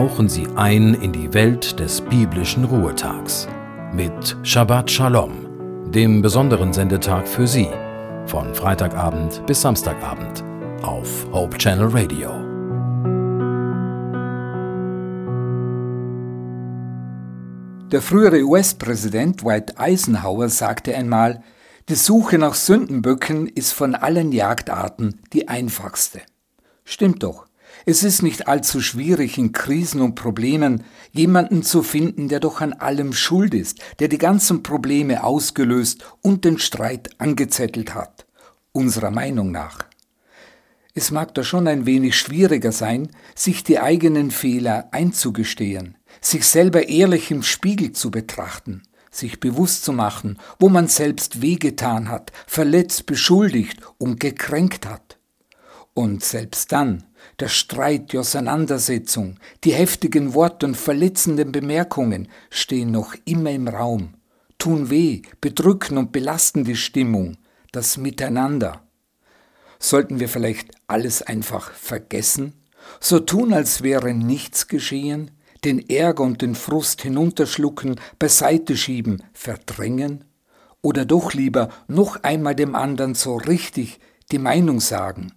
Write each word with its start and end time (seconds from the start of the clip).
tauchen 0.00 0.30
Sie 0.30 0.46
ein 0.56 0.94
in 0.94 1.12
die 1.12 1.34
Welt 1.34 1.78
des 1.78 2.00
biblischen 2.00 2.64
Ruhetags 2.64 3.46
mit 3.92 4.34
Shabbat 4.42 4.90
Shalom, 4.90 5.90
dem 5.92 6.22
besonderen 6.22 6.72
Sendetag 6.72 7.28
für 7.28 7.46
Sie, 7.46 7.68
von 8.24 8.54
Freitagabend 8.54 9.44
bis 9.46 9.60
Samstagabend 9.60 10.42
auf 10.82 11.26
Hope 11.32 11.58
Channel 11.58 11.88
Radio. 11.88 12.30
Der 17.90 18.00
frühere 18.00 18.42
US-Präsident 18.42 19.42
Dwight 19.42 19.78
Eisenhower 19.78 20.48
sagte 20.48 20.96
einmal, 20.96 21.42
die 21.90 21.94
Suche 21.94 22.38
nach 22.38 22.54
Sündenböcken 22.54 23.46
ist 23.46 23.72
von 23.72 23.94
allen 23.94 24.32
Jagdarten 24.32 25.20
die 25.34 25.48
einfachste. 25.48 26.22
Stimmt 26.86 27.22
doch. 27.22 27.49
Es 27.86 28.02
ist 28.02 28.22
nicht 28.22 28.48
allzu 28.48 28.80
schwierig, 28.80 29.38
in 29.38 29.52
Krisen 29.52 30.00
und 30.00 30.14
Problemen 30.14 30.84
jemanden 31.12 31.62
zu 31.62 31.82
finden, 31.82 32.28
der 32.28 32.40
doch 32.40 32.60
an 32.60 32.72
allem 32.72 33.12
schuld 33.12 33.54
ist, 33.54 33.78
der 33.98 34.08
die 34.08 34.18
ganzen 34.18 34.62
Probleme 34.62 35.24
ausgelöst 35.24 36.04
und 36.22 36.44
den 36.44 36.58
Streit 36.58 37.10
angezettelt 37.18 37.94
hat, 37.94 38.26
unserer 38.72 39.10
Meinung 39.10 39.50
nach. 39.50 39.90
Es 40.94 41.10
mag 41.10 41.34
da 41.34 41.44
schon 41.44 41.68
ein 41.68 41.86
wenig 41.86 42.16
schwieriger 42.16 42.72
sein, 42.72 43.10
sich 43.34 43.62
die 43.62 43.78
eigenen 43.78 44.30
Fehler 44.30 44.88
einzugestehen, 44.90 45.96
sich 46.20 46.46
selber 46.46 46.88
ehrlich 46.88 47.30
im 47.30 47.42
Spiegel 47.42 47.92
zu 47.92 48.10
betrachten, 48.10 48.82
sich 49.10 49.40
bewusst 49.40 49.84
zu 49.84 49.92
machen, 49.92 50.38
wo 50.58 50.68
man 50.68 50.88
selbst 50.88 51.42
wehgetan 51.42 52.08
hat, 52.08 52.32
verletzt, 52.46 53.06
beschuldigt 53.06 53.80
und 53.98 54.18
gekränkt 54.18 54.86
hat. 54.86 55.18
Und 55.94 56.24
selbst 56.24 56.72
dann, 56.72 57.04
der 57.38 57.48
Streit, 57.48 58.12
die 58.12 58.18
Auseinandersetzung, 58.18 59.36
die 59.64 59.72
heftigen 59.72 60.34
Worte 60.34 60.66
und 60.66 60.76
verletzenden 60.76 61.52
Bemerkungen 61.52 62.28
stehen 62.50 62.90
noch 62.90 63.14
immer 63.24 63.50
im 63.50 63.68
Raum, 63.68 64.14
tun 64.58 64.90
weh, 64.90 65.22
bedrücken 65.40 65.98
und 65.98 66.12
belasten 66.12 66.64
die 66.64 66.76
Stimmung, 66.76 67.36
das 67.72 67.96
Miteinander. 67.96 68.82
Sollten 69.78 70.20
wir 70.20 70.28
vielleicht 70.28 70.72
alles 70.86 71.22
einfach 71.22 71.72
vergessen, 71.72 72.54
so 73.00 73.20
tun, 73.20 73.52
als 73.52 73.82
wäre 73.82 74.14
nichts 74.14 74.68
geschehen, 74.68 75.30
den 75.64 75.88
Ärger 75.88 76.24
und 76.24 76.42
den 76.42 76.54
Frust 76.54 77.02
hinunterschlucken, 77.02 78.00
beiseite 78.18 78.76
schieben, 78.76 79.22
verdrängen? 79.32 80.24
Oder 80.82 81.04
doch 81.04 81.34
lieber 81.34 81.68
noch 81.88 82.22
einmal 82.22 82.54
dem 82.54 82.74
anderen 82.74 83.14
so 83.14 83.36
richtig 83.36 84.00
die 84.32 84.38
Meinung 84.38 84.80
sagen, 84.80 85.32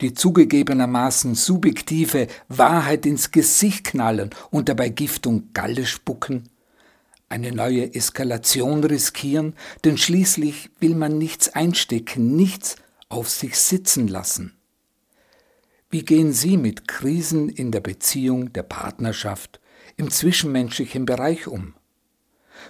die 0.00 0.14
zugegebenermaßen 0.14 1.34
subjektive 1.34 2.26
Wahrheit 2.48 3.06
ins 3.06 3.30
Gesicht 3.30 3.84
knallen 3.84 4.30
und 4.50 4.68
dabei 4.68 4.88
Gift 4.88 5.26
und 5.26 5.54
Galle 5.54 5.86
spucken? 5.86 6.48
Eine 7.28 7.52
neue 7.52 7.94
Eskalation 7.94 8.84
riskieren, 8.84 9.54
denn 9.84 9.98
schließlich 9.98 10.70
will 10.78 10.94
man 10.94 11.18
nichts 11.18 11.48
einstecken, 11.48 12.36
nichts 12.36 12.76
auf 13.08 13.30
sich 13.30 13.56
sitzen 13.56 14.08
lassen. 14.08 14.56
Wie 15.90 16.04
gehen 16.04 16.32
Sie 16.32 16.56
mit 16.56 16.88
Krisen 16.88 17.48
in 17.48 17.70
der 17.70 17.80
Beziehung, 17.80 18.52
der 18.52 18.64
Partnerschaft, 18.64 19.60
im 19.96 20.10
zwischenmenschlichen 20.10 21.06
Bereich 21.06 21.46
um? 21.46 21.74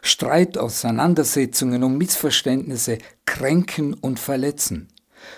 Streit, 0.03 0.59
Auseinandersetzungen 0.59 1.83
und 1.85 1.97
Missverständnisse 1.97 2.99
kränken 3.27 3.95
und 3.95 4.19
verletzen. 4.19 4.89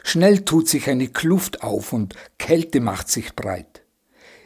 Schnell 0.02 0.44
tut 0.44 0.68
sich 0.68 0.88
eine 0.88 1.08
Kluft 1.08 1.62
auf 1.62 1.92
und 1.92 2.14
Kälte 2.38 2.80
macht 2.80 3.08
sich 3.08 3.34
breit. 3.34 3.82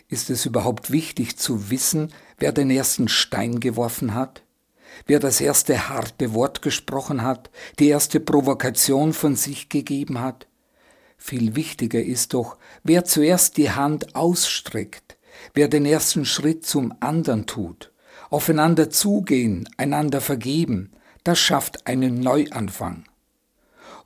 Ist 0.09 0.29
es 0.31 0.45
überhaupt 0.45 0.91
wichtig 0.91 1.37
zu 1.37 1.71
wissen, 1.71 2.13
wer 2.39 2.53
den 2.53 2.71
ersten 2.71 3.09
Stein 3.09 3.61
geworfen 3.61 4.15
hat? 4.15 4.43
Wer 5.07 5.21
das 5.21 5.41
erste 5.41 5.89
harte 5.89 6.35
Wort 6.35 6.63
gesprochen 6.63 7.23
hat, 7.23 7.51
die 7.79 7.89
erste 7.89 8.19
Provokation 8.19 9.13
von 9.13 9.37
sich 9.37 9.69
gegeben 9.69 10.21
hat? 10.21 10.49
Viel 11.17 11.55
wichtiger 11.55 12.03
ist 12.03 12.35
doch, 12.35 12.57
wer 12.83 13.05
zuerst 13.05 13.57
die 13.57 13.71
Hand 13.71 14.17
ausstreckt, 14.17 15.17
wer 15.55 15.69
den 15.69 15.87
ersten 15.87 16.25
Schritt 16.25 16.67
zum 16.67 16.95
anderen 17.01 17.47
tut, 17.47 17.93
aufeinander 18.31 18.91
zugehen, 18.91 19.69
einander 19.77 20.21
vergeben, 20.21 20.93
das 21.23 21.39
schafft 21.39 21.87
einen 21.87 22.21
Neuanfang. 22.21 23.05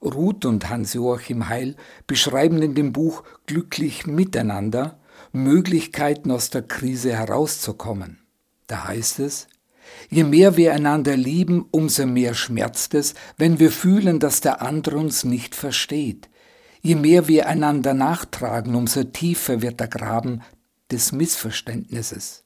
Ruth 0.04 0.44
und 0.44 0.69
Hans-Joachim 0.69 1.48
Heil 1.48 1.76
beschreiben 2.06 2.62
in 2.62 2.75
dem 2.75 2.92
Buch 2.92 3.22
Glücklich 3.47 4.06
miteinander 4.06 4.98
Möglichkeiten 5.32 6.31
aus 6.31 6.50
der 6.50 6.62
Krise 6.62 7.16
herauszukommen. 7.16 8.19
Da 8.66 8.84
heißt 8.88 9.20
es, 9.20 9.48
Je 10.10 10.25
mehr 10.25 10.56
wir 10.56 10.72
einander 10.75 11.16
lieben, 11.16 11.66
umso 11.70 12.06
mehr 12.06 12.34
schmerzt 12.34 12.94
es, 12.94 13.14
wenn 13.37 13.59
wir 13.59 13.70
fühlen, 13.70 14.19
dass 14.19 14.41
der 14.41 14.62
andere 14.62 14.97
uns 14.97 15.25
nicht 15.25 15.54
versteht. 15.54 16.28
Je 16.81 16.94
mehr 16.94 17.28
wir 17.28 17.48
einander 17.48 17.94
nachtragen, 17.94 18.75
umso 18.75 19.04
tiefer 19.04 19.62
wird 19.62 19.81
der 19.81 19.88
Graben 19.88 20.43
des 20.91 21.12
Missverständnisses. 21.12 22.43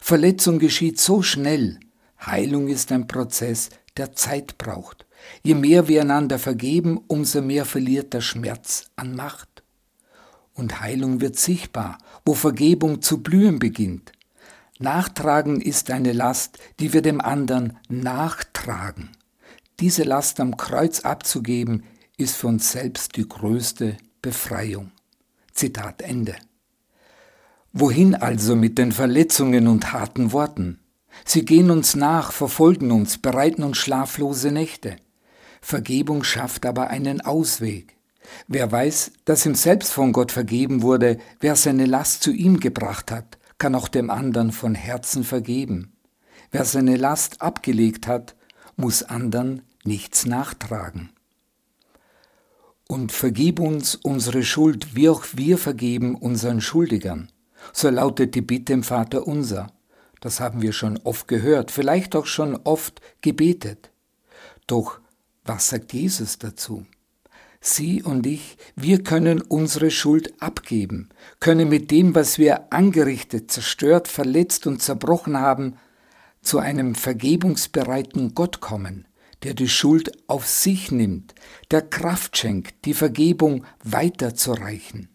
Verletzung 0.00 0.58
geschieht 0.58 1.00
so 1.00 1.22
schnell. 1.22 1.78
Heilung 2.24 2.68
ist 2.68 2.92
ein 2.92 3.06
Prozess, 3.06 3.70
der 3.96 4.12
Zeit 4.12 4.58
braucht. 4.58 5.06
Je 5.42 5.54
mehr 5.54 5.88
wir 5.88 6.02
einander 6.02 6.38
vergeben, 6.38 7.00
umso 7.06 7.42
mehr 7.42 7.64
verliert 7.64 8.12
der 8.12 8.20
Schmerz 8.20 8.90
an 8.96 9.14
Macht. 9.14 9.62
Und 10.54 10.80
Heilung 10.80 11.20
wird 11.20 11.36
sichtbar, 11.36 11.98
wo 12.24 12.34
Vergebung 12.34 13.02
zu 13.02 13.22
blühen 13.22 13.58
beginnt. 13.58 14.12
Nachtragen 14.78 15.60
ist 15.60 15.90
eine 15.90 16.12
Last, 16.12 16.58
die 16.78 16.92
wir 16.92 17.02
dem 17.02 17.20
anderen 17.20 17.78
nachtragen. 17.88 19.10
Diese 19.78 20.04
Last 20.04 20.40
am 20.40 20.56
Kreuz 20.56 21.00
abzugeben, 21.00 21.84
ist 22.16 22.36
für 22.36 22.48
uns 22.48 22.72
selbst 22.72 23.16
die 23.16 23.26
größte 23.26 23.96
Befreiung. 24.20 24.92
Zitat 25.52 26.02
Ende. 26.02 26.36
Wohin 27.72 28.14
also 28.14 28.56
mit 28.56 28.78
den 28.78 28.92
Verletzungen 28.92 29.66
und 29.68 29.92
harten 29.92 30.32
Worten? 30.32 30.80
Sie 31.24 31.44
gehen 31.44 31.70
uns 31.70 31.94
nach, 31.94 32.32
verfolgen 32.32 32.90
uns, 32.90 33.18
bereiten 33.18 33.62
uns 33.62 33.78
schlaflose 33.78 34.52
Nächte. 34.52 34.96
Vergebung 35.60 36.24
schafft 36.24 36.66
aber 36.66 36.88
einen 36.88 37.20
Ausweg. 37.20 37.96
Wer 38.48 38.70
weiß, 38.70 39.12
dass 39.24 39.46
ihm 39.46 39.54
selbst 39.54 39.92
von 39.92 40.12
Gott 40.12 40.32
vergeben 40.32 40.82
wurde, 40.82 41.18
wer 41.40 41.56
seine 41.56 41.86
Last 41.86 42.22
zu 42.22 42.32
ihm 42.32 42.60
gebracht 42.60 43.10
hat, 43.10 43.38
kann 43.58 43.74
auch 43.74 43.88
dem 43.88 44.10
anderen 44.10 44.52
von 44.52 44.74
Herzen 44.74 45.24
vergeben. 45.24 45.92
Wer 46.50 46.64
seine 46.64 46.96
Last 46.96 47.42
abgelegt 47.42 48.06
hat, 48.06 48.34
muss 48.76 49.02
anderen 49.02 49.62
nichts 49.84 50.26
nachtragen. 50.26 51.10
Und 52.88 53.12
vergib 53.12 53.60
uns 53.60 53.94
unsere 53.94 54.42
Schuld, 54.42 54.96
wie 54.96 55.08
auch 55.08 55.24
wir 55.34 55.58
vergeben 55.58 56.16
unseren 56.16 56.60
Schuldigern. 56.60 57.30
So 57.72 57.88
lautet 57.88 58.34
die 58.34 58.40
Bitte 58.40 58.72
im 58.72 58.82
Vater 58.82 59.26
unser. 59.26 59.68
Das 60.20 60.40
haben 60.40 60.60
wir 60.60 60.72
schon 60.72 60.98
oft 61.04 61.28
gehört, 61.28 61.70
vielleicht 61.70 62.16
auch 62.16 62.26
schon 62.26 62.56
oft 62.64 63.00
gebetet. 63.20 63.90
Doch 64.66 65.00
was 65.44 65.68
sagt 65.68 65.92
Jesus 65.92 66.38
dazu? 66.38 66.86
Sie 67.62 68.02
und 68.02 68.26
ich, 68.26 68.56
wir 68.74 69.02
können 69.04 69.42
unsere 69.42 69.90
Schuld 69.90 70.32
abgeben, 70.40 71.10
können 71.40 71.68
mit 71.68 71.90
dem, 71.90 72.14
was 72.14 72.38
wir 72.38 72.72
angerichtet, 72.72 73.50
zerstört, 73.50 74.08
verletzt 74.08 74.66
und 74.66 74.80
zerbrochen 74.80 75.38
haben, 75.38 75.76
zu 76.40 76.58
einem 76.58 76.94
vergebungsbereiten 76.94 78.34
Gott 78.34 78.60
kommen, 78.60 79.06
der 79.42 79.52
die 79.52 79.68
Schuld 79.68 80.10
auf 80.26 80.46
sich 80.46 80.90
nimmt, 80.90 81.34
der 81.70 81.82
Kraft 81.82 82.38
schenkt, 82.38 82.86
die 82.86 82.94
Vergebung 82.94 83.66
weiterzureichen. 83.84 85.10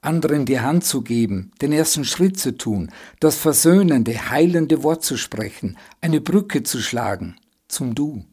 Anderen 0.00 0.46
die 0.46 0.60
Hand 0.60 0.84
zu 0.84 1.02
geben, 1.02 1.52
den 1.60 1.72
ersten 1.72 2.06
Schritt 2.06 2.38
zu 2.38 2.56
tun, 2.56 2.90
das 3.20 3.36
versöhnende, 3.36 4.30
heilende 4.30 4.82
Wort 4.82 5.04
zu 5.04 5.18
sprechen, 5.18 5.76
eine 6.00 6.22
Brücke 6.22 6.62
zu 6.62 6.80
schlagen 6.80 7.36
zum 7.68 7.94
Du. 7.94 8.24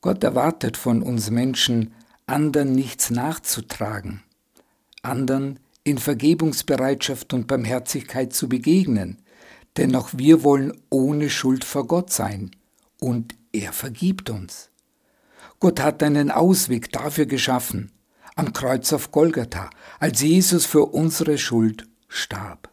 Gott 0.00 0.22
erwartet 0.22 0.76
von 0.76 1.02
uns 1.02 1.30
Menschen, 1.30 1.92
anderen 2.26 2.72
nichts 2.72 3.10
nachzutragen, 3.10 4.22
anderen 5.02 5.58
in 5.82 5.98
Vergebungsbereitschaft 5.98 7.32
und 7.32 7.46
Barmherzigkeit 7.46 8.32
zu 8.32 8.48
begegnen, 8.48 9.18
denn 9.76 9.96
auch 9.96 10.10
wir 10.14 10.44
wollen 10.44 10.72
ohne 10.90 11.30
Schuld 11.30 11.64
vor 11.64 11.86
Gott 11.86 12.12
sein 12.12 12.50
und 13.00 13.34
er 13.52 13.72
vergibt 13.72 14.30
uns. 14.30 14.70
Gott 15.60 15.80
hat 15.80 16.02
einen 16.02 16.30
Ausweg 16.30 16.92
dafür 16.92 17.26
geschaffen, 17.26 17.90
am 18.36 18.52
Kreuz 18.52 18.92
auf 18.92 19.10
Golgatha, 19.10 19.70
als 19.98 20.22
Jesus 20.22 20.66
für 20.66 20.84
unsere 20.84 21.38
Schuld 21.38 21.88
starb. 22.08 22.67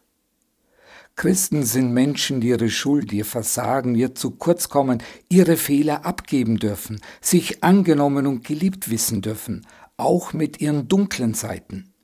Christen 1.16 1.62
sind 1.62 1.94
Menschen, 1.94 2.42
die 2.42 2.48
ihre 2.48 2.68
Schuld, 2.68 3.10
ihr 3.10 3.24
Versagen, 3.24 3.94
ihr 3.94 4.14
zu 4.14 4.32
kurz 4.32 4.68
kommen, 4.68 5.02
ihre 5.30 5.56
Fehler 5.56 6.04
abgeben 6.04 6.58
dürfen, 6.58 7.00
sich 7.22 7.64
angenommen 7.64 8.26
und 8.26 8.46
geliebt 8.46 8.90
wissen 8.90 9.22
dürfen, 9.22 9.66
auch 9.96 10.34
mit 10.34 10.60
ihren 10.60 10.88
dunklen 10.88 11.32
Seiten. 11.32 11.94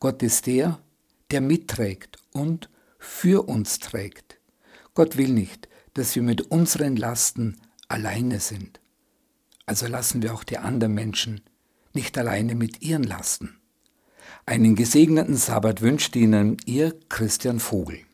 Gott 0.00 0.22
ist 0.22 0.46
der, 0.46 0.80
der 1.30 1.42
mitträgt 1.42 2.16
und 2.32 2.70
für 2.98 3.46
uns 3.46 3.78
trägt. 3.78 4.38
Gott 4.94 5.18
will 5.18 5.28
nicht, 5.28 5.68
dass 5.92 6.16
wir 6.16 6.22
mit 6.22 6.50
unseren 6.50 6.96
Lasten 6.96 7.58
alleine 7.88 8.40
sind. 8.40 8.80
Also 9.66 9.86
lassen 9.86 10.22
wir 10.22 10.32
auch 10.32 10.44
die 10.44 10.58
anderen 10.58 10.94
Menschen 10.94 11.42
nicht 11.92 12.16
alleine 12.16 12.54
mit 12.54 12.80
ihren 12.80 13.02
Lasten. 13.02 13.58
Einen 14.46 14.76
gesegneten 14.76 15.36
Sabbat 15.36 15.82
wünscht 15.82 16.16
Ihnen 16.16 16.56
Ihr 16.64 16.98
Christian 17.08 17.58
Vogel. 17.60 18.05